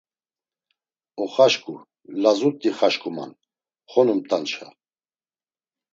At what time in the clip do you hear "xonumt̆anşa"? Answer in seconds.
3.91-4.67